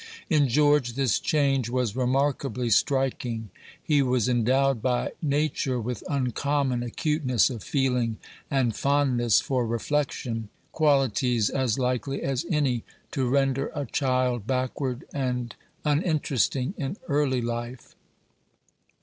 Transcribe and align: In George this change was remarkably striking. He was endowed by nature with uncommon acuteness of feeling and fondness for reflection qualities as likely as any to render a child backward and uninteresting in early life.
In 0.31 0.47
George 0.47 0.93
this 0.93 1.19
change 1.19 1.69
was 1.69 1.95
remarkably 1.95 2.71
striking. 2.71 3.51
He 3.83 4.01
was 4.01 4.27
endowed 4.27 4.81
by 4.81 5.11
nature 5.21 5.79
with 5.79 6.03
uncommon 6.09 6.81
acuteness 6.81 7.51
of 7.51 7.63
feeling 7.63 8.17
and 8.49 8.75
fondness 8.75 9.39
for 9.41 9.63
reflection 9.63 10.49
qualities 10.71 11.51
as 11.51 11.77
likely 11.77 12.23
as 12.23 12.47
any 12.49 12.83
to 13.11 13.29
render 13.29 13.71
a 13.75 13.85
child 13.85 14.47
backward 14.47 15.05
and 15.13 15.55
uninteresting 15.85 16.73
in 16.79 16.97
early 17.07 17.43
life. 17.43 17.95